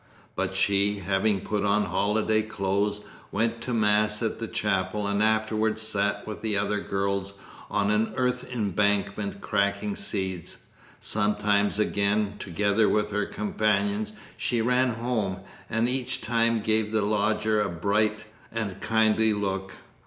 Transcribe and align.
But 0.35 0.55
she, 0.55 0.95
having 0.97 1.41
put 1.41 1.63
on 1.63 1.85
holiday 1.85 2.41
clothes, 2.41 3.01
went 3.31 3.61
to 3.61 3.71
Mass 3.71 4.23
at 4.23 4.39
the 4.39 4.47
chapel 4.47 5.05
and 5.05 5.21
afterwards 5.21 5.79
sat 5.83 6.25
with 6.25 6.41
the 6.41 6.57
other 6.57 6.79
girls 6.79 7.35
on 7.69 7.91
an 7.91 8.11
earth 8.17 8.49
embankment 8.51 9.41
cracking 9.41 9.95
seeds; 9.95 10.57
sometimes 10.99 11.77
again, 11.77 12.37
together 12.39 12.89
with 12.89 13.11
her 13.11 13.27
companions, 13.27 14.11
she 14.35 14.59
ran 14.59 14.89
home, 14.89 15.41
and 15.69 15.87
each 15.87 16.19
time 16.19 16.61
gave 16.61 16.91
the 16.91 17.03
lodger 17.03 17.61
a 17.61 17.69
bright 17.69 18.23
and 18.51 18.81
kindly 18.81 19.33
look. 19.33 19.73